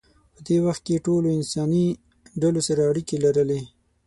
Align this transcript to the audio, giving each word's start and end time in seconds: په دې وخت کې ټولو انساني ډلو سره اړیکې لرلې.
په 0.33 0.39
دې 0.47 0.57
وخت 0.65 0.81
کې 0.87 1.03
ټولو 1.05 1.27
انساني 1.37 1.85
ډلو 2.41 2.61
سره 2.67 2.81
اړیکې 2.91 3.15
لرلې. 3.25 3.61